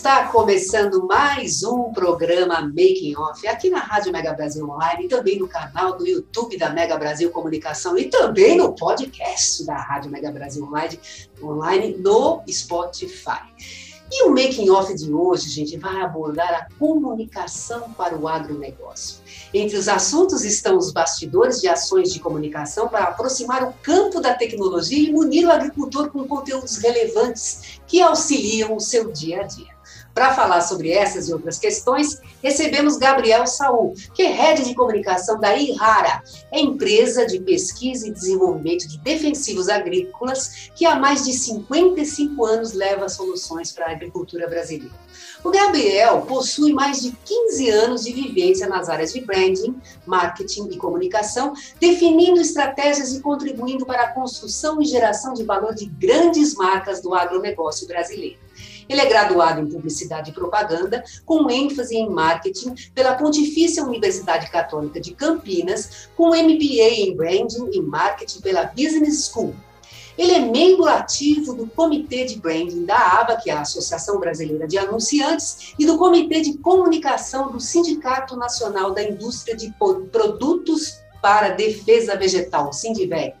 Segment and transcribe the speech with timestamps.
[0.00, 5.46] Está começando mais um programa Making Off aqui na Rádio Mega Brasil Online, também no
[5.46, 10.64] canal do YouTube da Mega Brasil Comunicação e também no podcast da Rádio Mega Brasil
[10.64, 10.98] Online,
[11.42, 13.42] online no Spotify.
[14.10, 19.18] E o making off de hoje, gente, vai abordar a comunicação para o agronegócio.
[19.52, 24.32] Entre os assuntos estão os bastidores de ações de comunicação para aproximar o campo da
[24.32, 29.79] tecnologia e munir o agricultor com conteúdos relevantes que auxiliam o seu dia a dia.
[30.14, 35.38] Para falar sobre essas e outras questões, recebemos Gabriel Saul, que é head de comunicação
[35.38, 36.22] da IRARA,
[36.52, 43.08] empresa de pesquisa e desenvolvimento de defensivos agrícolas que há mais de 55 anos leva
[43.08, 44.94] soluções para a agricultura brasileira.
[45.42, 50.76] O Gabriel possui mais de 15 anos de vivência nas áreas de branding, marketing e
[50.76, 57.00] comunicação, definindo estratégias e contribuindo para a construção e geração de valor de grandes marcas
[57.00, 58.38] do agronegócio brasileiro.
[58.90, 65.00] Ele é graduado em Publicidade e Propaganda, com ênfase em Marketing pela Pontifícia Universidade Católica
[65.00, 69.54] de Campinas, com MBA em Branding e Marketing pela Business School.
[70.18, 74.66] Ele é membro ativo do Comitê de Branding da ABA, que é a Associação Brasileira
[74.66, 79.72] de Anunciantes, e do Comitê de Comunicação do Sindicato Nacional da Indústria de
[80.10, 83.34] Produtos para Defesa Vegetal, Sindiveg.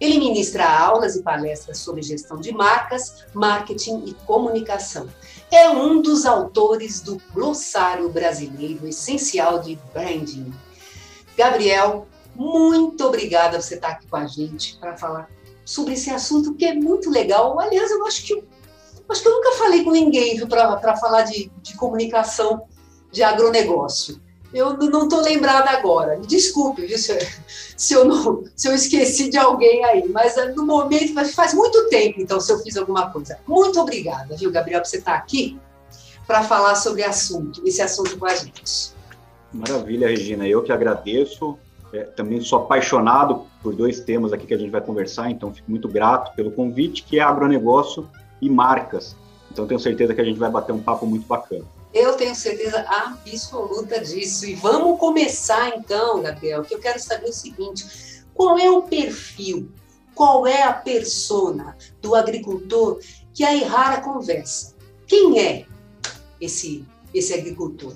[0.00, 5.08] Ele ministra aulas e palestras sobre gestão de marcas, marketing e comunicação.
[5.50, 10.52] É um dos autores do Glossário Brasileiro Essencial de Branding.
[11.36, 15.30] Gabriel, muito obrigada por você estar aqui com a gente para falar
[15.64, 17.58] sobre esse assunto que é muito legal.
[17.58, 18.44] Aliás, eu acho que eu,
[19.08, 22.66] acho que eu nunca falei com ninguém para falar de, de comunicação
[23.10, 24.20] de agronegócio.
[24.52, 26.18] Eu não estou lembrada agora.
[26.20, 30.08] Desculpe, se, eu, não, se eu esqueci de alguém aí.
[30.08, 33.38] Mas eh, no momento, faz muito tempo, então, se eu fiz alguma coisa.
[33.46, 35.58] Muito obrigada, viu, Gabriel, por você estar aqui
[36.26, 38.92] para falar sobre assunto, esse assunto com a gente.
[39.52, 40.46] Maravilha, Regina.
[40.46, 41.56] Eu que agradeço.
[41.92, 45.70] É, também sou apaixonado por dois temas aqui que a gente vai conversar, então fico
[45.70, 48.08] muito grato pelo convite, que é agronegócio
[48.42, 49.16] e marcas.
[49.50, 51.64] Então tenho certeza que a gente vai bater um papo muito bacana.
[51.96, 54.44] Eu tenho certeza absoluta disso.
[54.44, 59.70] E vamos começar então, Gabriel, que eu quero saber o seguinte: qual é o perfil,
[60.14, 63.00] qual é a persona do agricultor
[63.32, 64.76] que a Errara conversa?
[65.06, 65.64] Quem é
[66.38, 66.84] esse,
[67.14, 67.94] esse agricultor?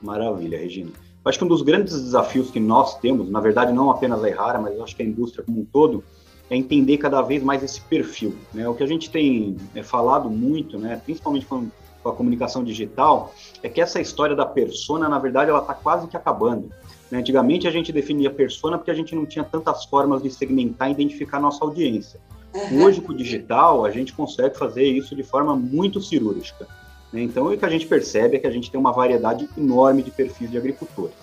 [0.00, 0.92] Maravilha, Regina.
[1.22, 4.58] Acho que um dos grandes desafios que nós temos, na verdade, não apenas a Errara,
[4.58, 6.02] mas acho que a indústria como um todo,
[6.48, 8.34] é entender cada vez mais esse perfil.
[8.54, 8.66] Né?
[8.66, 11.70] O que a gente tem é, falado muito, né, principalmente quando
[12.02, 16.08] com a comunicação digital, é que essa história da persona, na verdade, ela está quase
[16.08, 16.70] que acabando.
[17.10, 17.18] Né?
[17.18, 20.92] Antigamente a gente definia persona porque a gente não tinha tantas formas de segmentar e
[20.92, 22.20] identificar a nossa audiência.
[22.54, 22.84] Uhum.
[22.84, 26.66] Hoje, com o digital, a gente consegue fazer isso de forma muito cirúrgica.
[27.12, 27.22] Né?
[27.22, 30.10] Então, o que a gente percebe é que a gente tem uma variedade enorme de
[30.10, 31.14] perfis de agricultores.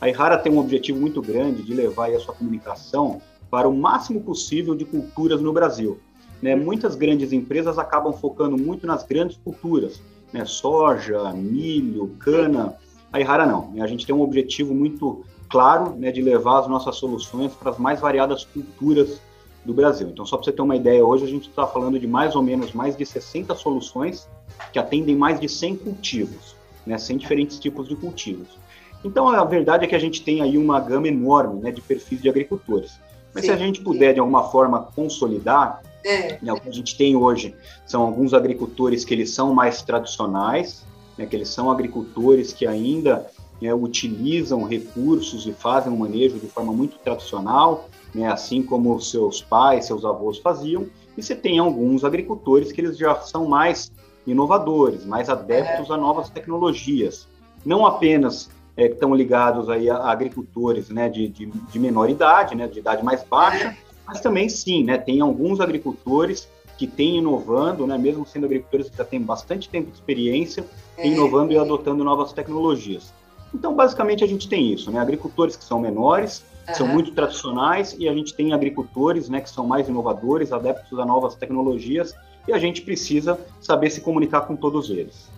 [0.00, 3.20] A Ihara tem um objetivo muito grande de levar a sua comunicação
[3.50, 6.00] para o máximo possível de culturas no Brasil.
[6.42, 6.54] Né?
[6.54, 10.00] Muitas grandes empresas acabam focando muito nas grandes culturas,
[10.32, 12.74] né, soja, milho, cana.
[13.12, 13.70] A Ihara não.
[13.70, 13.82] Né?
[13.82, 17.78] A gente tem um objetivo muito claro né, de levar as nossas soluções para as
[17.78, 19.20] mais variadas culturas
[19.64, 20.08] do Brasil.
[20.08, 22.42] Então, só para você ter uma ideia, hoje a gente está falando de mais ou
[22.42, 24.28] menos mais de 60 soluções
[24.72, 28.58] que atendem mais de 100 cultivos, né, 100 diferentes tipos de cultivos.
[29.04, 32.20] Então, a verdade é que a gente tem aí uma gama enorme né, de perfis
[32.20, 32.98] de agricultores.
[33.34, 33.50] Mas Sim.
[33.50, 36.38] se a gente puder, de alguma forma, consolidar, é.
[36.40, 37.54] Né, o que a gente tem hoje
[37.86, 40.84] são alguns agricultores que eles são mais tradicionais,
[41.16, 43.26] né, que eles são agricultores que ainda
[43.60, 49.40] né, utilizam recursos e fazem um manejo de forma muito tradicional, né, assim como seus
[49.40, 50.86] pais, seus avós faziam,
[51.16, 53.90] e você tem alguns agricultores que eles já são mais
[54.26, 55.92] inovadores, mais adeptos é.
[55.92, 57.28] a novas tecnologias,
[57.64, 62.66] não apenas é, estão ligados aí a, agricultores né, de, de, de menor idade, né,
[62.66, 63.76] de idade mais baixa, é.
[64.06, 68.96] Mas também sim, né, tem alguns agricultores que têm inovando, né, mesmo sendo agricultores que
[68.96, 70.64] já têm bastante tempo de experiência,
[70.96, 71.06] é.
[71.06, 73.12] inovando e adotando novas tecnologias.
[73.54, 76.74] Então, basicamente, a gente tem isso, né, agricultores que são menores, Uhum.
[76.74, 81.04] São muito tradicionais e a gente tem agricultores né, que são mais inovadores, adeptos a
[81.04, 82.14] novas tecnologias,
[82.48, 85.28] e a gente precisa saber se comunicar com todos eles.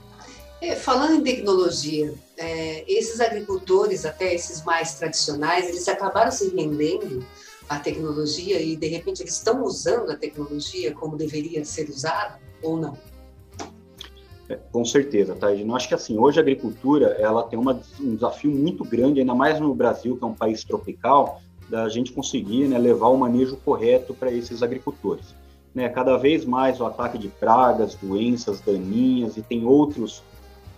[0.60, 7.24] É, falando em tecnologia, é, esses agricultores, até esses mais tradicionais, eles acabaram se rendendo
[7.68, 12.76] à tecnologia e, de repente, eles estão usando a tecnologia como deveria ser usada ou
[12.76, 12.96] não?
[14.48, 15.52] É, com certeza, tá?
[15.52, 19.34] Eu acho que assim, hoje a agricultura ela tem uma, um desafio muito grande, ainda
[19.34, 23.56] mais no Brasil, que é um país tropical, da gente conseguir né, levar o manejo
[23.56, 25.34] correto para esses agricultores.
[25.74, 30.22] Né, cada vez mais o ataque de pragas, doenças daninhas e tem outros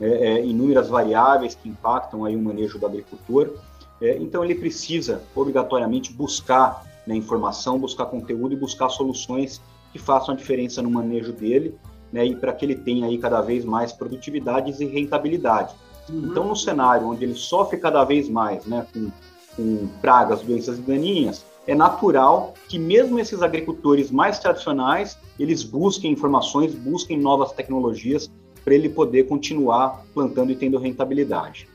[0.01, 3.55] é, é, inúmeras variáveis que impactam aí o manejo do agricultor.
[4.01, 9.61] É, então ele precisa obrigatoriamente buscar né, informação, buscar conteúdo e buscar soluções
[9.93, 11.75] que façam a diferença no manejo dele
[12.13, 15.75] né, e para que ele tenha aí cada vez mais produtividades e rentabilidade.
[16.09, 16.29] Uhum.
[16.31, 19.11] Então, no cenário onde ele sofre cada vez mais né, com,
[19.57, 26.13] com pragas, doenças e daninhas, é natural que mesmo esses agricultores mais tradicionais, eles busquem
[26.13, 28.31] informações, busquem novas tecnologias
[28.65, 31.69] para ele poder continuar plantando e tendo rentabilidade.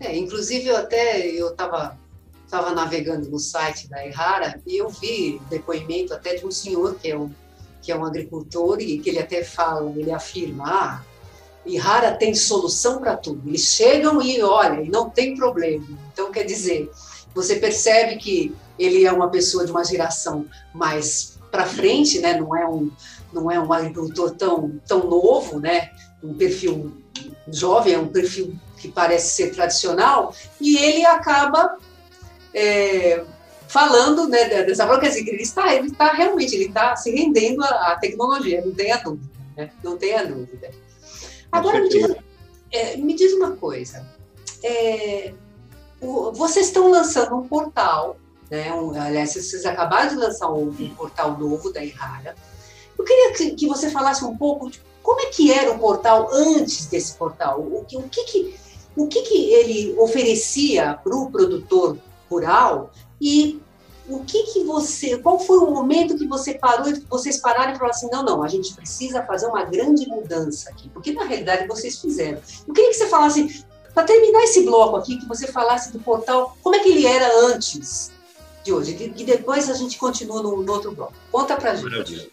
[0.00, 1.98] É, inclusive, eu até eu estava
[2.50, 7.08] tava navegando no site da Errara e eu vi depoimento até de um senhor que
[7.08, 7.30] é um
[7.80, 11.02] que é um agricultor e que ele até fala, ele afirma, ah,
[11.64, 13.48] Ihara tem solução para tudo.
[13.48, 15.86] Eles chegam e olha, e não tem problema.
[16.12, 16.90] Então, quer dizer,
[17.34, 22.38] você percebe que ele é uma pessoa de uma geração mais para frente, né?
[22.38, 22.90] Não é um
[23.32, 25.90] não é um agricultor tão tão novo, né?
[26.22, 26.92] Um perfil
[27.48, 31.76] jovem, é um perfil que parece ser tradicional e ele acaba
[32.54, 33.22] é,
[33.68, 37.62] falando né, dessa forma, quer dizer, ele está, ele está realmente, ele está se rendendo
[37.62, 39.70] à, tecnologia, não tenha dúvida, né?
[39.84, 40.70] não tenha dúvida.
[41.52, 42.16] Agora, me diz,
[42.72, 44.06] é, me diz, uma coisa,
[44.64, 45.32] é,
[46.00, 48.16] o, vocês estão lançando um portal,
[48.50, 52.34] né, um, aliás, vocês acabaram de lançar um, um portal novo da Errara,
[52.98, 56.28] eu queria que, que, você falasse um pouco de como é que era o portal
[56.32, 61.30] antes desse portal, o, o, o que que o que, que ele oferecia para o
[61.30, 61.96] produtor
[62.28, 62.90] rural
[63.20, 63.60] e
[64.08, 67.94] o que que você, qual foi o momento que você parou vocês pararam e falaram
[67.94, 72.00] assim, não, não, a gente precisa fazer uma grande mudança aqui, porque na realidade vocês
[72.00, 72.40] fizeram.
[72.66, 73.64] Eu queria que você falasse,
[73.94, 77.46] para terminar esse bloco aqui, que você falasse do portal, como é que ele era
[77.46, 78.10] antes
[78.64, 81.14] de hoje, e depois a gente continua no, no outro bloco.
[81.30, 81.90] Conta para gente.
[81.90, 82.30] Maravilha.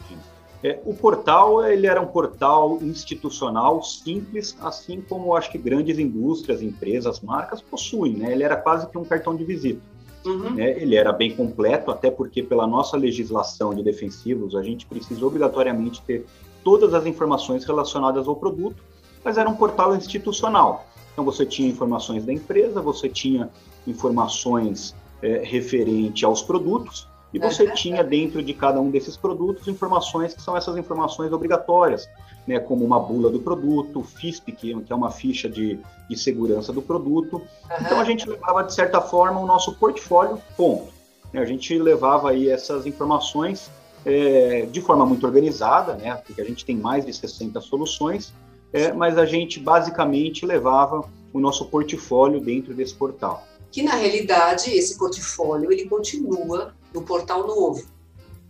[0.63, 6.61] É, o portal ele era um portal institucional simples, assim como acho que grandes indústrias,
[6.61, 8.13] empresas, marcas possuem.
[8.13, 8.31] Né?
[8.31, 9.81] Ele era quase que um cartão de visita.
[10.25, 10.55] Uhum.
[10.55, 10.81] Né?
[10.81, 16.01] Ele era bem completo, até porque pela nossa legislação de defensivos, a gente precisa obrigatoriamente
[16.01, 16.25] ter
[16.63, 18.83] todas as informações relacionadas ao produto,
[19.23, 20.85] mas era um portal institucional.
[21.13, 23.49] Então você tinha informações da empresa, você tinha
[23.85, 30.33] informações é, referente aos produtos, e você tinha dentro de cada um desses produtos informações
[30.33, 32.09] que são essas informações obrigatórias,
[32.47, 35.79] né, como uma bula do produto, FISP, que é uma ficha de,
[36.09, 37.35] de segurança do produto.
[37.35, 37.77] Uhum.
[37.81, 40.93] Então a gente levava, de certa forma, o nosso portfólio ponto.
[41.33, 43.69] A gente levava aí essas informações
[44.05, 48.33] é, de forma muito organizada, né, porque a gente tem mais de 60 soluções,
[48.71, 53.45] é, mas a gente basicamente levava o nosso portfólio dentro desse portal.
[53.71, 57.85] Que na realidade esse portfólio ele continua no portal novo.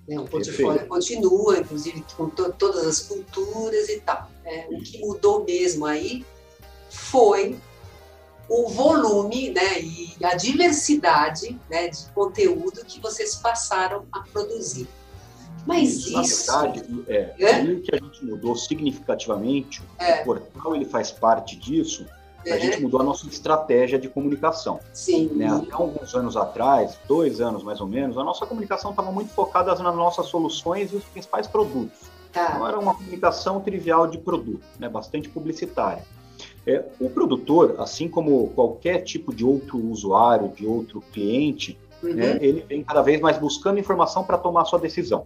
[0.07, 0.19] Né?
[0.19, 4.29] O portfólio continua, inclusive com to todas as culturas e tal.
[4.43, 4.67] Né?
[4.69, 6.25] O que mudou mesmo aí
[6.89, 7.57] foi
[8.49, 14.87] o volume né, e a diversidade né, de conteúdo que vocês passaram a produzir.
[15.65, 16.49] Mas isso...
[16.49, 17.61] Na verdade, é, é?
[17.63, 20.21] o que a gente mudou significativamente, é.
[20.21, 22.05] o portal ele faz parte disso,
[22.51, 22.59] a é.
[22.59, 24.79] gente mudou a nossa estratégia de comunicação.
[24.93, 25.29] Sim.
[25.33, 25.47] Né?
[25.47, 29.73] Até alguns anos atrás, dois anos mais ou menos, a nossa comunicação estava muito focada
[29.75, 31.97] nas nossas soluções e os principais produtos.
[32.31, 32.51] Tá.
[32.53, 34.87] Então era uma comunicação trivial de produto, né?
[34.89, 36.03] bastante publicitária.
[36.65, 42.13] É, o produtor, assim como qualquer tipo de outro usuário, de outro cliente, uhum.
[42.13, 45.23] né, ele vem cada vez mais buscando informação para tomar sua decisão.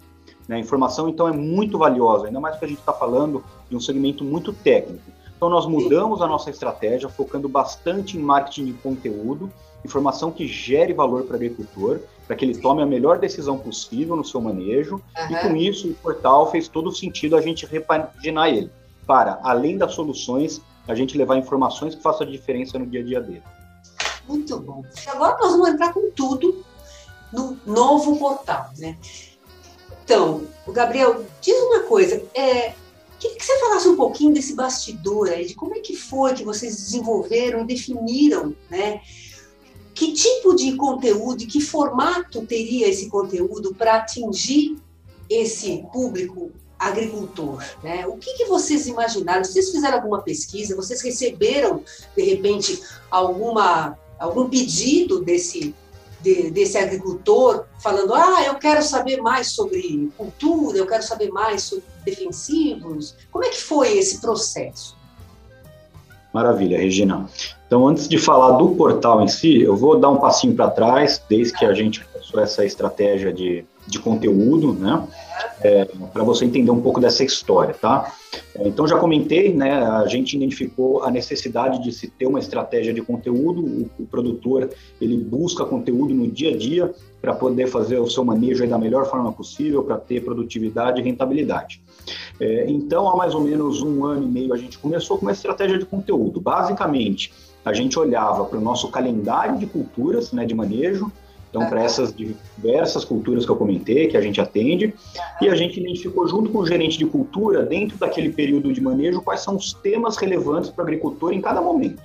[0.47, 0.57] Né?
[0.57, 3.79] A informação, então, é muito valiosa, ainda mais que a gente está falando de um
[3.79, 5.03] segmento muito técnico.
[5.41, 9.51] Então, nós mudamos a nossa estratégia, focando bastante em marketing de conteúdo,
[9.83, 14.15] informação que gere valor para o agricultor, para que ele tome a melhor decisão possível
[14.15, 14.97] no seu manejo.
[14.97, 15.35] Uhum.
[15.35, 18.69] E com isso, o portal fez todo o sentido a gente repaginar ele,
[19.07, 23.03] para, além das soluções, a gente levar informações que façam a diferença no dia a
[23.03, 23.43] dia dele.
[24.27, 24.85] Muito bom.
[25.07, 26.63] Agora nós vamos entrar com tudo
[27.33, 28.95] no novo portal, né?
[30.03, 32.75] Então, o Gabriel, diz uma coisa, é,
[33.21, 36.43] Queria que você falasse um pouquinho desse bastidor aí, de como é que foi que
[36.43, 38.99] vocês desenvolveram e definiram, né?
[39.93, 44.77] que tipo de conteúdo e que formato teria esse conteúdo para atingir
[45.29, 47.63] esse público agricultor?
[47.83, 48.07] Né?
[48.07, 49.43] O que, que, vocês imaginaram?
[49.43, 50.75] Vocês fizeram alguma pesquisa?
[50.75, 51.83] Vocês receberam,
[52.17, 55.75] de repente, alguma, algum pedido desse,
[56.21, 61.63] de, desse agricultor falando: ah, eu quero saber mais sobre cultura, eu quero saber mais
[61.63, 63.15] sobre defensivos?
[63.31, 64.95] Como é que foi esse processo?
[66.33, 67.29] Maravilha, Regina.
[67.67, 71.21] Então, antes de falar do portal em si, eu vou dar um passinho para trás,
[71.29, 75.07] desde que a gente começou essa estratégia de, de conteúdo, né?
[75.63, 78.11] É, para você entender um pouco dessa história, tá?
[78.55, 79.73] É, então, já comentei, né?
[79.73, 83.61] A gente identificou a necessidade de se ter uma estratégia de conteúdo.
[83.61, 84.69] O, o produtor
[84.99, 89.05] ele busca conteúdo no dia a dia para poder fazer o seu manejo da melhor
[89.05, 91.81] forma possível, para ter produtividade e rentabilidade.
[92.39, 95.31] É, então, há mais ou menos um ano e meio, a gente começou com uma
[95.31, 96.41] estratégia de conteúdo.
[96.41, 97.31] Basicamente,
[97.63, 101.11] a gente olhava para o nosso calendário de culturas, né, de manejo,
[101.51, 104.95] então, para essas diversas culturas que eu comentei, que a gente atende,
[105.41, 109.21] e a gente identificou junto com o gerente de cultura, dentro daquele período de manejo,
[109.21, 112.01] quais são os temas relevantes para o agricultor em cada momento.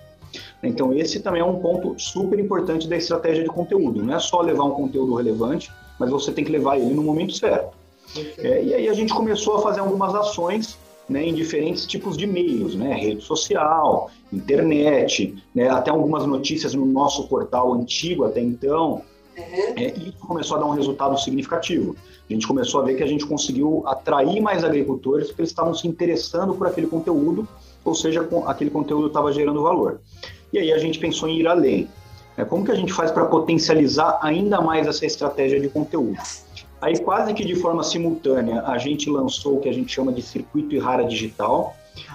[0.61, 4.03] Então, esse também é um ponto super importante da estratégia de conteúdo.
[4.03, 7.33] Não é só levar um conteúdo relevante, mas você tem que levar ele no momento
[7.33, 7.77] certo.
[8.39, 10.77] É, e aí a gente começou a fazer algumas ações
[11.09, 16.85] né, em diferentes tipos de meios, né, rede social, internet, né, até algumas notícias no
[16.85, 19.03] nosso portal antigo até então.
[19.37, 21.95] É, e isso começou a dar um resultado significativo.
[22.29, 25.75] A gente começou a ver que a gente conseguiu atrair mais agricultores porque eles estavam
[25.75, 27.47] se interessando por aquele conteúdo,
[27.85, 30.01] ou seja, aquele conteúdo estava gerando valor.
[30.53, 31.89] E aí a gente pensou em ir além.
[32.37, 36.19] É, como que a gente faz para potencializar ainda mais essa estratégia de conteúdo?
[36.81, 40.21] Aí, quase que de forma simultânea, a gente lançou o que a gente chama de
[40.21, 41.75] circuito e rara digital,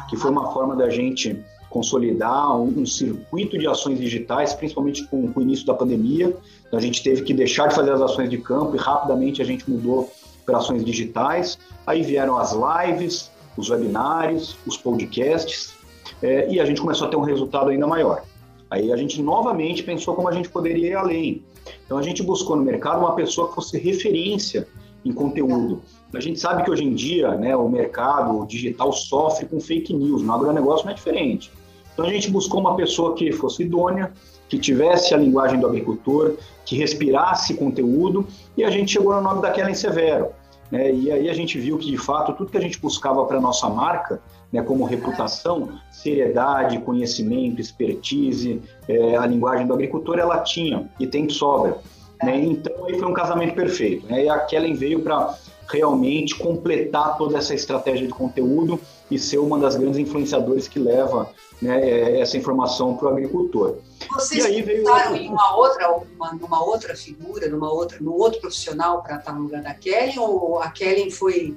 [0.09, 5.31] que foi uma forma da gente consolidar um, um, circuito de ações digitais, principalmente com,
[5.31, 6.35] com, o início da pandemia.
[6.67, 9.45] Então, a gente teve que deixar de fazer as ações de campo e rapidamente a
[9.45, 10.11] gente mudou
[10.45, 11.57] para ações digitais.
[11.87, 15.73] Aí vieram as lives, os webinários, os podcasts,
[16.21, 18.23] é, e a gente começou a ter um resultado ainda maior.
[18.69, 21.43] Aí a gente novamente pensou como a gente poderia ir além.
[21.85, 24.67] Então a gente buscou no mercado uma pessoa que fosse referência
[25.03, 25.81] em conteúdo.
[26.13, 30.21] A gente sabe que hoje em dia né, o mercado digital sofre com fake news,
[30.21, 31.51] no agronegócio não é diferente.
[31.93, 34.11] Então a gente buscou uma pessoa que fosse idônea,
[34.49, 38.27] que tivesse a linguagem do agricultor, que respirasse conteúdo,
[38.57, 40.29] e a gente chegou no nome da Kellen Severo.
[40.69, 40.91] Né?
[40.93, 43.41] E aí a gente viu que, de fato, tudo que a gente buscava para a
[43.41, 50.89] nossa marca, né, como reputação, seriedade, conhecimento, expertise, é, a linguagem do agricultor, ela tinha
[50.99, 51.77] e tem sobra.
[52.23, 52.43] Né?
[52.43, 54.05] Então, aí foi um casamento perfeito.
[54.07, 54.25] Né?
[54.25, 55.35] E a Kellen veio para
[55.71, 61.29] realmente completar toda essa estratégia de conteúdo e ser uma das grandes influenciadoras que leva
[61.61, 63.77] né, é, essa informação para o agricultor.
[64.11, 64.83] Vocês e veio...
[65.15, 69.43] em uma outra, uma, numa outra figura, numa outra, num outro profissional para estar no
[69.43, 71.55] lugar da Kellen, ou a Kellen foi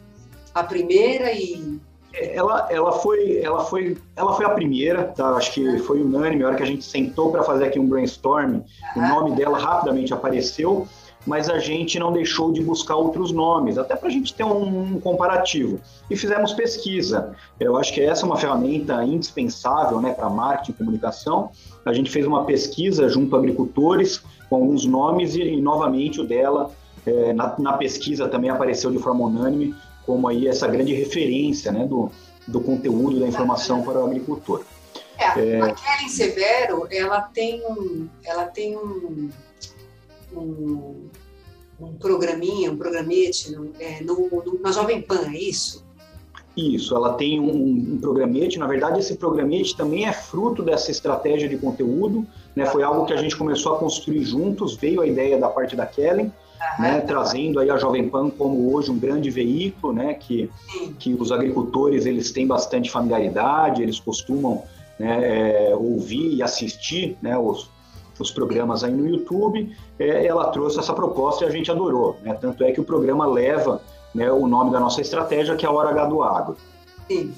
[0.55, 1.81] a primeira e
[2.17, 5.31] ela, ela, foi, ela, foi, ela foi a primeira, tá?
[5.31, 8.61] acho que foi unânime, a hora que a gente sentou para fazer aqui um brainstorm,
[8.95, 10.87] o nome dela rapidamente apareceu,
[11.27, 14.95] mas a gente não deixou de buscar outros nomes, até para a gente ter um,
[14.95, 15.81] um, comparativo.
[16.11, 17.35] E fizemos pesquisa.
[17.59, 21.51] Eu acho que essa é uma ferramenta indispensável né, para marketing e comunicação.
[21.85, 26.27] A gente fez uma pesquisa junto a agricultores com alguns nomes e, e novamente, o
[26.27, 26.71] dela,
[27.07, 29.75] é, na, na, pesquisa também apareceu de forma unânime
[30.07, 32.11] como aí essa grande referência né, do,
[32.47, 34.63] do conteúdo da informação para o agricultor.
[35.19, 35.61] É, é...
[35.61, 39.31] A Kellen Severo, ela tem um, ela tem um,
[40.41, 41.09] um,
[41.81, 45.85] um programinha, um programete no, é, no, no, na Jovem Pan, é isso?
[46.57, 48.59] Isso, ela tem um, um, programete.
[48.59, 52.25] Na verdade, esse programete também é fruto dessa estratégia de conteúdo.
[52.55, 52.65] Né?
[52.67, 54.77] Foi algo que a gente começou a construir juntos.
[54.77, 56.33] Veio a ideia da parte da Kellen,
[56.79, 57.01] né?
[57.01, 60.15] trazendo aí a Jovem Pan como hoje um grande veículo, né?
[60.15, 60.49] que,
[61.01, 64.63] que os agricultores eles têm bastante familiaridade, eles costumam
[64.97, 67.69] né, é, ouvir e assistir né, os,
[68.23, 72.17] os programas aí no YouTube, é, ela trouxe essa proposta e a gente adorou.
[72.23, 72.35] Né?
[72.35, 73.81] Tanto é que o programa leva
[74.15, 76.57] né, o nome da nossa estratégia, que é a Hora H do Agro.
[77.09, 77.35] Sim.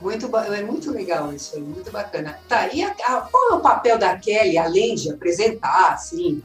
[0.00, 2.38] Muito, é muito legal isso, é muito bacana.
[2.46, 6.42] Tá, e a, a, qual é o papel da Kelly, além de apresentar, assim,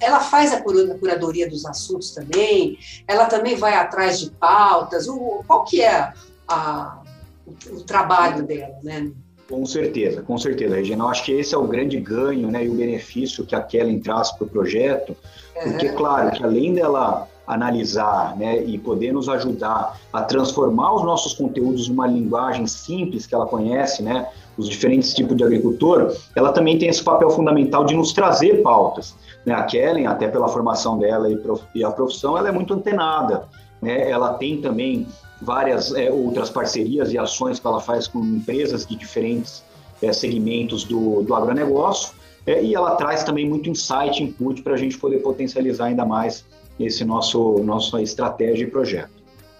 [0.00, 5.64] ela faz a curadoria dos assuntos também, ela também vai atrás de pautas, o, qual
[5.64, 6.12] que é
[6.46, 7.00] a,
[7.46, 9.10] o, o trabalho dela, né?
[9.48, 11.04] Com certeza, com certeza, Regina.
[11.04, 13.98] Eu acho que esse é o grande ganho né, e o benefício que a Kellen
[13.98, 15.16] traz para o projeto,
[15.62, 21.32] porque, claro, que além dela analisar né, e poder nos ajudar a transformar os nossos
[21.32, 24.28] conteúdos numa linguagem simples que ela conhece, né,
[24.58, 29.16] os diferentes tipos de agricultor, ela também tem esse papel fundamental de nos trazer pautas.
[29.46, 29.54] Né?
[29.54, 31.26] A Kellen, até pela formação dela
[31.74, 33.44] e a profissão, ela é muito antenada.
[33.80, 34.10] Né?
[34.10, 35.06] Ela tem também
[35.40, 39.62] várias é, outras parcerias e ações que ela faz com empresas de diferentes
[40.02, 42.12] é, segmentos do, do agronegócio,
[42.46, 46.44] é, e ela traz também muito insight, input para a gente poder potencializar ainda mais
[46.78, 49.10] esse nosso nossa estratégia e projeto.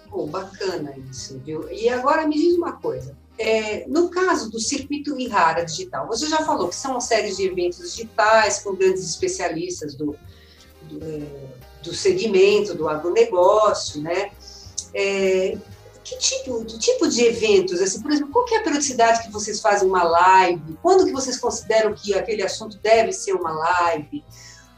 [0.09, 1.69] Bom, bacana isso, viu?
[1.71, 3.15] E agora me diz uma coisa.
[3.37, 7.45] É, no caso do circuito Ihara Digital, você já falou que são uma série de
[7.45, 10.15] eventos digitais com grandes especialistas do,
[10.89, 11.21] do, é,
[11.83, 14.31] do segmento do agronegócio, né?
[14.93, 15.57] É,
[16.03, 19.59] que tipo, que tipo de eventos, assim, por exemplo, qual é a periodicidade que vocês
[19.59, 20.77] fazem uma live?
[20.81, 24.23] Quando que vocês consideram que aquele assunto deve ser uma live?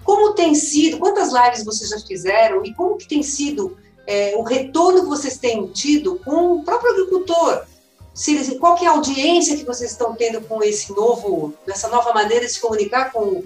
[0.04, 4.42] Como tem sido, quantas lives vocês já fizeram e como que tem sido é, o
[4.42, 7.66] retorno que vocês têm tido com o próprio agricultor?
[8.14, 12.14] Se, qual que é a audiência que vocês estão tendo com esse novo, essa nova
[12.14, 13.42] maneira de se comunicar com,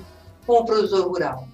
[0.48, 1.48] com o produtor rural?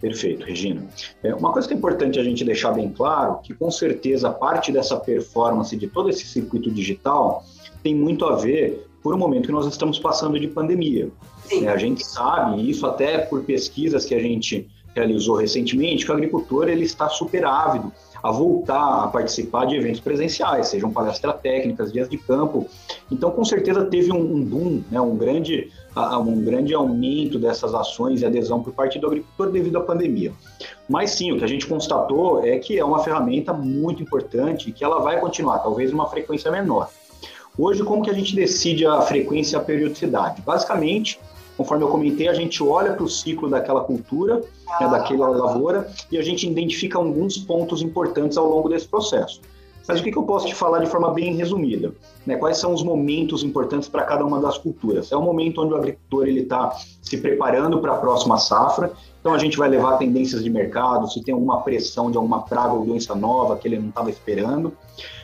[0.00, 0.86] Perfeito, Regina.
[1.22, 4.70] É, uma coisa que é importante a gente deixar bem claro, que com certeza parte
[4.70, 7.44] dessa performance de todo esse circuito digital
[7.82, 11.10] tem muito a ver por um momento que nós estamos passando de pandemia.
[11.50, 16.14] É, a gente sabe, isso até por pesquisas que a gente realizou recentemente, que o
[16.14, 17.92] agricultor ele está super ávido
[18.26, 22.66] a voltar a participar de eventos presenciais, sejam palestras técnicas, dias de campo.
[23.08, 28.22] Então, com certeza, teve um, um boom, né, um, grande, um grande aumento dessas ações
[28.22, 30.32] e adesão por parte do agricultor devido à pandemia.
[30.88, 34.72] Mas sim, o que a gente constatou é que é uma ferramenta muito importante e
[34.72, 36.90] que ela vai continuar, talvez uma frequência menor.
[37.56, 40.42] Hoje, como que a gente decide a frequência e a periodicidade?
[40.42, 41.20] Basicamente,
[41.56, 44.42] conforme eu comentei, a gente olha para o ciclo daquela cultura,
[44.80, 49.40] né, daquela lavoura, e a gente identifica alguns pontos importantes ao longo desse processo.
[49.88, 51.92] Mas o que, que eu posso te falar de forma bem resumida?
[52.26, 55.12] Né, quais são os momentos importantes para cada uma das culturas?
[55.12, 59.38] É o momento onde o agricultor está se preparando para a próxima safra, então a
[59.38, 63.14] gente vai levar tendências de mercado, se tem alguma pressão de alguma praga ou doença
[63.14, 64.72] nova que ele não estava esperando.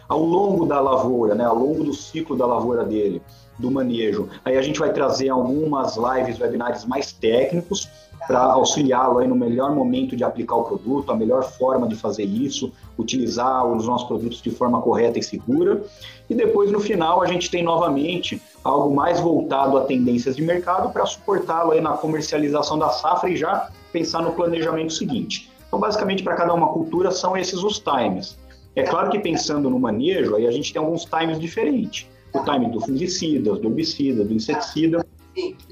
[0.09, 3.21] Ao longo da lavoura, né, ao longo do ciclo da lavoura dele,
[3.59, 4.29] do manejo.
[4.45, 7.89] Aí a gente vai trazer algumas lives, webinários mais técnicos
[8.27, 12.25] para auxiliá-lo aí no melhor momento de aplicar o produto, a melhor forma de fazer
[12.25, 15.83] isso, utilizar os nossos produtos de forma correta e segura.
[16.31, 20.93] E depois, no final, a gente tem novamente algo mais voltado a tendências de mercado
[20.93, 25.51] para suportá-lo aí na comercialização da safra e já pensar no planejamento seguinte.
[25.67, 28.39] Então, basicamente, para cada uma cultura são esses os times.
[28.77, 32.71] É claro que pensando no manejo, aí a gente tem alguns times diferentes o timing
[32.71, 35.05] do fungicida, do herbicida, do inseticida,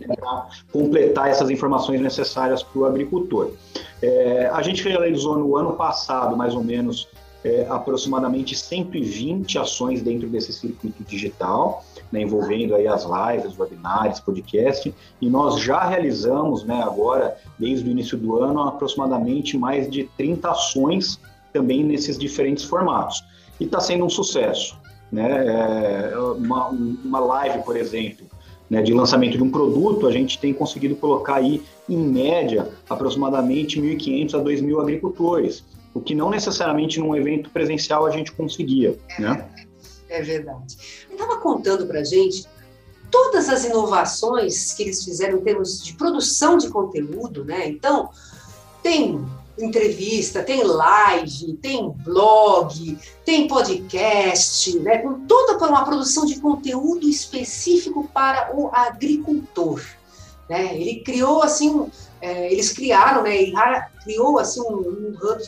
[0.07, 3.53] para completar essas informações necessárias para o agricultor.
[4.03, 7.09] É, a gente realizou no ano passado, mais ou menos,
[7.45, 14.95] é, aproximadamente 120 ações dentro desse circuito digital, né, envolvendo aí as lives, webinars, podcast,
[15.21, 20.51] e nós já realizamos, né, agora, desde o início do ano, aproximadamente mais de 30
[20.51, 21.19] ações
[21.53, 23.25] também nesses diferentes formatos.
[23.59, 24.80] E está sendo um sucesso.
[25.11, 25.47] Né?
[25.47, 28.27] É, uma, uma live, por exemplo,
[28.69, 33.81] né, de lançamento de um produto, a gente tem conseguido colocar aí, em média, aproximadamente
[33.81, 38.97] 1.500 a 2.000 agricultores, o que não necessariamente num evento presencial a gente conseguia.
[39.19, 39.49] É, né?
[40.09, 40.77] é verdade.
[41.11, 42.47] estava contando para a gente
[43.11, 47.67] todas as inovações que eles fizeram em termos de produção de conteúdo, né?
[47.69, 48.11] Então,
[48.85, 49.21] tem
[49.59, 58.09] entrevista, tem live, tem blog, tem podcast, né, com toda uma produção de conteúdo específico
[58.13, 59.83] para o agricultor.
[60.49, 60.75] Né?
[60.81, 65.43] Ele criou assim, é, eles criaram, né, Ihara criou assim um, um hub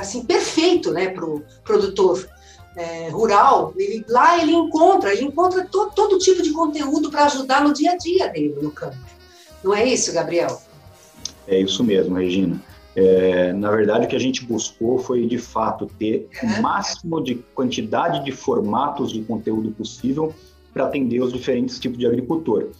[0.00, 2.26] assim perfeito, né, para o produtor
[2.76, 3.72] é, rural.
[3.76, 7.92] Ele, lá ele encontra, ele encontra to, todo tipo de conteúdo para ajudar no dia
[7.92, 8.96] a dia dele no campo.
[9.62, 10.60] Não é isso, Gabriel?
[11.46, 12.60] É isso mesmo, Regina.
[12.96, 17.34] É, na verdade, o que a gente buscou foi, de fato, ter o máximo de
[17.54, 20.32] quantidade de formatos de conteúdo possível
[20.72, 22.70] para atender os diferentes tipos de agricultor.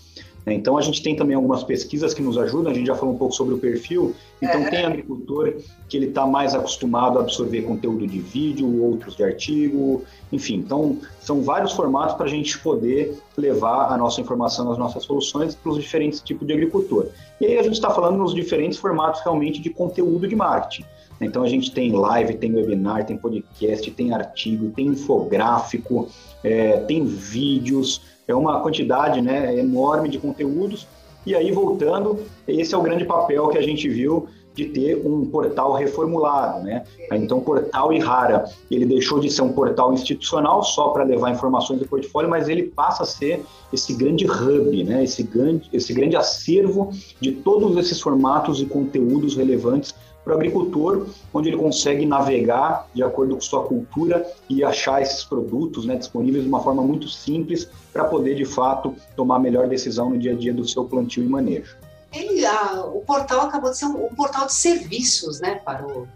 [0.44, 0.54] Né?
[0.54, 3.18] Então, a gente tem também algumas pesquisas que nos ajudam, a gente já falou um
[3.18, 4.14] pouco sobre o perfil.
[4.42, 4.70] Então, é.
[4.70, 5.54] tem agricultor
[5.88, 10.02] que ele está mais acostumado a absorver conteúdo de vídeo, outros de artigo,
[10.32, 10.56] enfim.
[10.56, 15.54] Então, são vários formatos para a gente poder levar a nossa informação, as nossas soluções
[15.54, 17.08] para os diferentes tipos de agricultor.
[17.40, 20.84] E aí a gente está falando nos diferentes formatos realmente de conteúdo de marketing.
[21.20, 26.08] Então, a gente tem live, tem webinar, tem podcast, tem artigo, tem infográfico,
[26.42, 30.86] é, tem vídeos, é uma quantidade né, enorme de conteúdos.
[31.26, 35.26] E aí, voltando, esse é o grande papel que a gente viu de ter um
[35.26, 36.84] portal reformulado, né?
[37.12, 41.80] Então, o portal Irrara, ele deixou de ser um portal institucional só para levar informações
[41.80, 45.02] do portfólio, mas ele passa a ser esse grande hub, né?
[45.02, 49.92] Esse grande, esse grande acervo de todos esses formatos e conteúdos relevantes
[50.24, 55.22] para o agricultor, onde ele consegue navegar de acordo com sua cultura e achar esses
[55.22, 59.68] produtos né, disponíveis de uma forma muito simples para poder, de fato, tomar a melhor
[59.68, 61.76] decisão no dia a dia do seu plantio e manejo.
[62.10, 66.08] Ele, a, o portal acabou de ser um, um, portal de serviços né, para, o,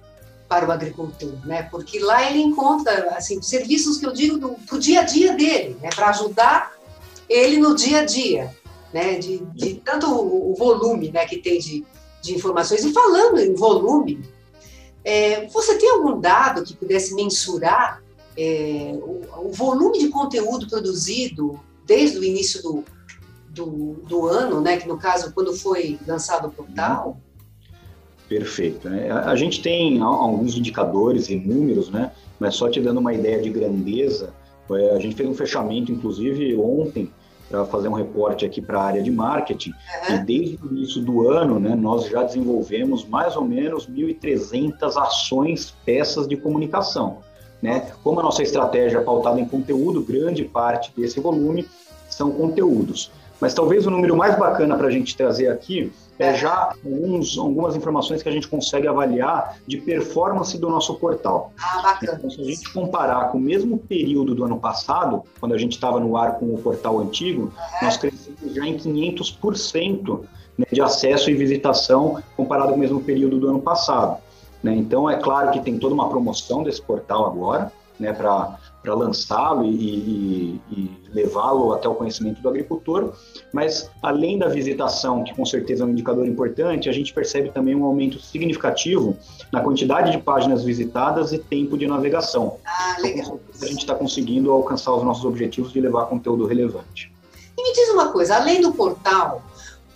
[0.48, 4.78] para o agricultor, né, porque lá ele encontra assim, serviços que eu digo para o
[4.78, 6.72] dia a dia dele, né, para ajudar
[7.28, 8.56] ele no dia a dia.
[8.90, 11.84] Né, de, de tanto o, o volume né, que tem de,
[12.22, 12.85] de informações.
[12.85, 14.20] E falando em volume,
[15.04, 18.02] é, você tem algum dado que pudesse mensurar
[18.37, 22.85] é, o, o, volume de conteúdo produzido desde o início do,
[23.48, 23.66] do,
[24.07, 27.18] do, ano, né, que no caso, quando foi lançado o portal?
[28.28, 28.88] Perfeito.
[28.88, 29.11] Né?
[29.11, 32.12] A gente tem alguns indicadores e números, né?
[32.38, 34.33] mas só te dando uma ideia de grandeza,
[34.94, 37.11] a gente fez um fechamento, inclusive, ontem,
[37.48, 39.70] para fazer um reporte aqui para a área de marketing.
[40.08, 40.16] Uhum.
[40.16, 45.74] E desde o início do ano, né, nós já desenvolvemos mais ou menos 1.300 ações,
[45.84, 47.18] peças de comunicação.
[47.61, 47.90] Né?
[48.04, 51.66] Como a nossa estratégia é pautada em conteúdo, grande parte desse volume
[52.08, 53.11] são conteúdos.
[53.40, 57.77] Mas talvez o número mais bacana para a gente trazer aqui é já alguns, algumas
[57.77, 61.53] informações que a gente consegue avaliar de performance do nosso portal.
[61.57, 62.18] Ah, bacana.
[62.18, 65.72] Então, se a gente comparar com o mesmo período do ano passado, quando a gente
[65.72, 70.20] estava no ar com o portal antigo, nós crescemos já em 500%
[70.59, 74.18] né, de acesso e visitação comparado com o mesmo período do ano passado.
[74.61, 74.74] Né?
[74.74, 79.64] Então, é claro que tem toda uma promoção desse portal agora, né, para para lançá-lo
[79.64, 83.12] e, e, e levá-lo até o conhecimento do agricultor,
[83.52, 87.74] mas além da visitação, que com certeza é um indicador importante, a gente percebe também
[87.74, 89.16] um aumento significativo
[89.52, 92.56] na quantidade de páginas visitadas e tempo de navegação.
[92.64, 93.24] Ah, legal.
[93.26, 97.12] Então, a gente está conseguindo alcançar os nossos objetivos de levar conteúdo relevante.
[97.56, 99.42] E me diz uma coisa, além do portal,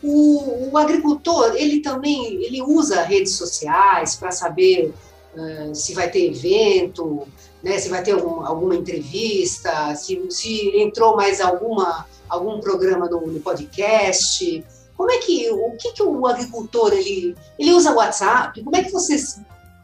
[0.02, 4.92] o, o agricultor ele também ele usa redes sociais para saber
[5.36, 7.26] uh, se vai ter evento,
[7.62, 13.26] né, se vai ter algum, alguma entrevista, se, se entrou mais alguma, algum programa no,
[13.26, 14.64] no podcast.
[14.96, 18.62] Como é que o que, que o agricultor ele, ele usa WhatsApp?
[18.62, 19.40] Como é que vocês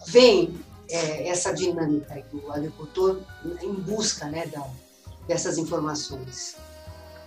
[0.06, 0.54] veem
[0.90, 3.20] é, essa dinâmica do agricultor
[3.62, 4.64] em busca né, da,
[5.26, 6.56] dessas informações?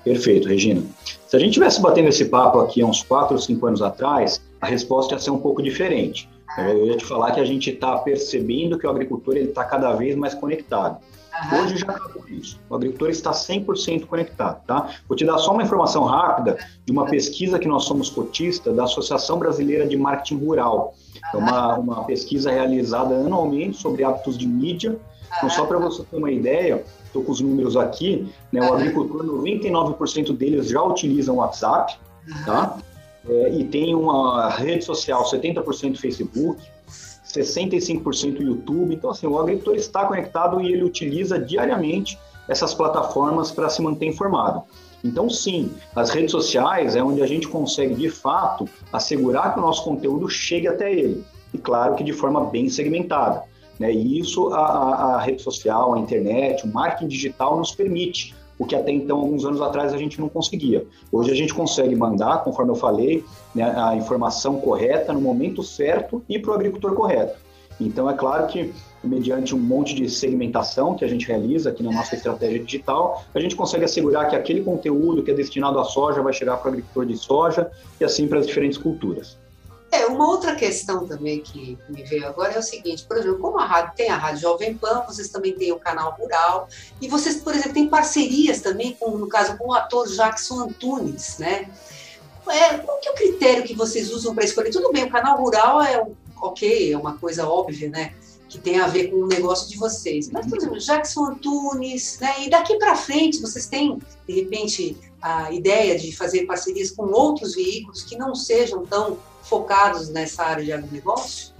[0.04, 0.84] Perfeito, Regina.
[1.28, 4.42] Se a gente tivesse batendo esse papo aqui há uns 4 ou 5 anos atrás,
[4.60, 6.28] a resposta ia ser um pouco diferente.
[6.58, 10.16] Eu ia te falar que a gente está percebendo que o agricultor está cada vez
[10.16, 10.98] mais conectado.
[11.52, 11.64] Uhum.
[11.64, 12.60] Hoje já acabou isso.
[12.70, 14.90] O agricultor está 100% conectado, tá?
[15.08, 18.84] Vou te dar só uma informação rápida de uma pesquisa que nós somos cotistas da
[18.84, 20.94] Associação Brasileira de Marketing Rural.
[21.34, 24.98] É uma, uma pesquisa realizada anualmente sobre hábitos de mídia.
[25.38, 28.70] Então, só para você ter uma ideia, estou com os números aqui, né?
[28.70, 31.98] O agricultor, 99% deles já utilizam o WhatsApp,
[32.46, 32.78] tá?
[33.28, 36.62] É, e tem uma rede social 70% Facebook,
[37.26, 38.94] 65% YouTube.
[38.94, 44.08] Então, assim, o agricultor está conectado e ele utiliza diariamente essas plataformas para se manter
[44.08, 44.64] informado.
[45.04, 49.62] Então, sim, as redes sociais é onde a gente consegue, de fato, assegurar que o
[49.62, 51.24] nosso conteúdo chegue até ele.
[51.54, 53.44] E, claro, que de forma bem segmentada.
[53.80, 53.92] Né?
[53.94, 58.76] E isso a, a rede social, a internet, o marketing digital nos permite o que
[58.76, 60.86] até então, alguns anos atrás, a gente não conseguia.
[61.12, 66.24] Hoje a gente consegue mandar, conforme eu falei, né, a informação correta no momento certo
[66.30, 67.40] e para o agricultor correto.
[67.80, 68.72] Então, é claro que,
[69.04, 73.40] mediante um monte de segmentação que a gente realiza aqui na nossa estratégia digital, a
[73.40, 76.74] gente consegue assegurar que aquele conteúdo que é destinado à soja vai chegar para o
[76.74, 79.41] agricultor de soja e assim para as diferentes culturas.
[79.92, 83.60] É, uma outra questão também que me veio agora é o seguinte, por exemplo, como
[83.60, 86.70] a rádio tem a Rádio Jovem Pan, vocês também têm o canal Rural,
[87.02, 91.38] e vocês, por exemplo, têm parcerias também, com, no caso, com o ator Jackson Antunes,
[91.40, 91.70] né?
[92.48, 94.72] É, qual que é o critério que vocês usam para escolher?
[94.72, 96.02] Tudo bem, o canal Rural é
[96.42, 98.14] ok, é uma coisa óbvia, né?
[98.48, 100.30] Que tem a ver com o negócio de vocês.
[100.30, 102.44] Mas, por exemplo, Jackson Antunes, né?
[102.44, 107.56] E daqui para frente, vocês têm, de repente, a ideia de fazer parcerias com outros
[107.56, 111.54] veículos que não sejam tão focados nessa área de agronegócio?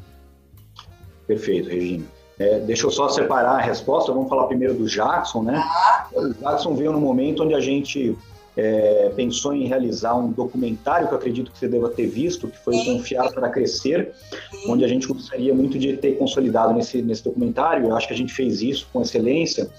[1.28, 2.06] Perfeito, Regina.
[2.40, 4.12] É, deixa eu só separar a resposta.
[4.12, 5.62] Vamos falar primeiro do Jackson, né?
[5.64, 6.08] Ah.
[6.14, 8.18] O Jackson veio no momento onde a gente
[8.58, 12.58] é, pensou em realizar um documentário que eu acredito que você deva ter visto, que
[12.58, 12.98] foi Sim.
[12.98, 14.14] Confiar para Crescer,
[14.52, 14.72] Sim.
[14.72, 17.88] onde a gente gostaria muito de ter consolidado nesse, nesse documentário.
[17.88, 19.70] Eu acho que a gente fez isso com excelência,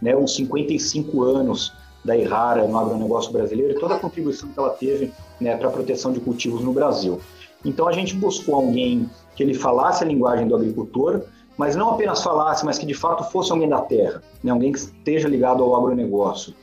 [0.00, 0.16] né?
[0.16, 1.72] Uns 55 anos
[2.04, 5.70] da Irrara no agronegócio brasileiro e toda a contribuição que ela teve né, para a
[5.70, 7.20] proteção de cultivos no Brasil.
[7.64, 11.22] Então a gente buscou alguém que ele falasse a linguagem do agricultor,
[11.56, 14.50] mas não apenas falasse, mas que de fato fosse alguém da terra, né?
[14.50, 16.54] alguém que esteja ligado ao agronegócio.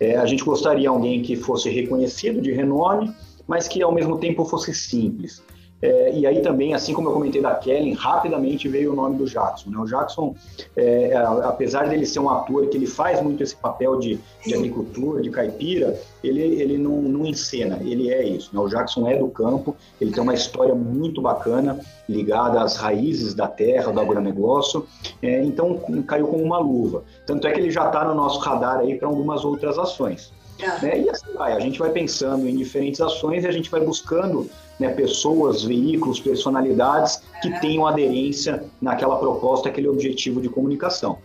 [0.00, 3.12] É, a gente gostaria alguém que fosse reconhecido, de renome,
[3.46, 5.42] mas que ao mesmo tempo fosse simples.
[5.80, 9.26] É, e aí também, assim como eu comentei da Kellen, rapidamente veio o nome do
[9.26, 9.70] Jackson.
[9.70, 9.78] Né?
[9.78, 10.34] O Jackson,
[10.74, 15.20] é, apesar dele ser um ator que ele faz muito esse papel de, de agricultor,
[15.20, 18.50] de caipira, ele, ele não, não encena, ele é isso.
[18.54, 18.60] Né?
[18.60, 23.46] O Jackson é do campo, ele tem uma história muito bacana, ligada às raízes da
[23.46, 24.86] terra, do agronegócio,
[25.20, 27.04] é, então caiu como uma luva.
[27.26, 30.32] Tanto é que ele já está no nosso radar aí para algumas outras ações.
[30.62, 30.78] Ah.
[30.82, 31.00] Né?
[31.00, 34.48] E assim vai, a gente vai pensando em diferentes ações e a gente vai buscando
[34.78, 41.18] né, pessoas, veículos, personalidades que tenham aderência naquela proposta, aquele objetivo de comunicação.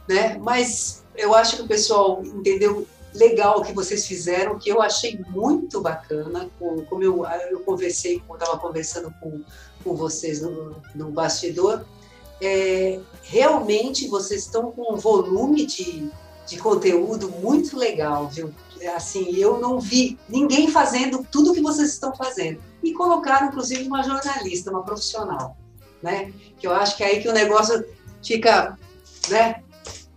[0.09, 0.39] né?
[0.41, 5.19] Mas eu acho que o pessoal entendeu legal o que vocês fizeram, que eu achei
[5.31, 9.43] muito bacana, como eu, eu conversei, quando estava conversando com,
[9.83, 11.85] com vocês no, no bastidor,
[12.40, 16.11] é, realmente vocês estão com um volume de,
[16.46, 18.53] de conteúdo muito legal, viu?
[18.94, 22.61] Assim, eu não vi ninguém fazendo tudo que vocês estão fazendo.
[22.83, 25.57] E colocaram, inclusive, uma jornalista, uma profissional,
[26.03, 26.33] né?
[26.59, 27.85] Que eu acho que é aí que o negócio
[28.24, 28.79] fica,
[29.29, 29.62] né?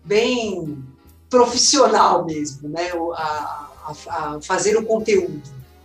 [0.06, 0.84] Bem
[1.30, 2.92] profissional mesmo, né?
[3.16, 5.42] A, a, a fazer o conteúdo,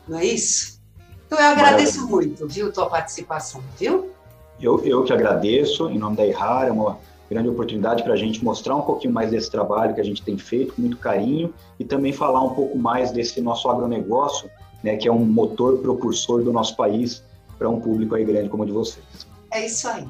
[0.07, 0.77] não é isso?
[1.27, 2.29] Então, eu agradeço Maravilha.
[2.29, 4.11] muito, viu, tua participação, viu?
[4.61, 6.99] Eu, eu que agradeço, em nome da IRAR, é uma
[7.31, 10.39] grande oportunidade para a gente mostrar um pouquinho mais desse trabalho que a gente tem
[10.39, 14.49] feito com muito carinho e também falar um pouco mais desse nosso agronegócio,
[14.83, 17.23] né, que é um motor propulsor do nosso país
[17.59, 19.05] para um público aí grande como o de vocês.
[19.51, 20.07] É isso aí.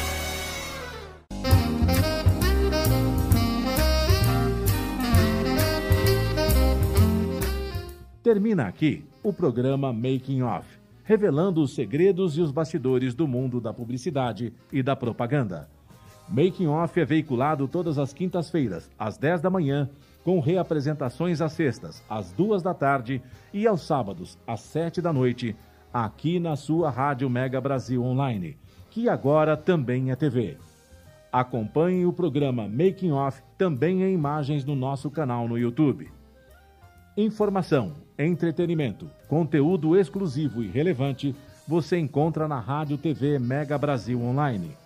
[8.26, 10.66] Termina aqui o programa Making Off,
[11.04, 15.70] revelando os segredos e os bastidores do mundo da publicidade e da propaganda.
[16.28, 19.88] Making Off é veiculado todas as quintas-feiras, às 10 da manhã,
[20.24, 23.22] com reapresentações às sextas, às 2 da tarde
[23.54, 25.54] e aos sábados, às 7 da noite,
[25.94, 28.56] aqui na sua Rádio Mega Brasil Online,
[28.90, 30.56] que agora também é TV.
[31.32, 36.10] Acompanhe o programa Making Off também em imagens no nosso canal no YouTube.
[37.16, 41.36] Informação, entretenimento, conteúdo exclusivo e relevante
[41.68, 44.85] você encontra na Rádio TV Mega Brasil Online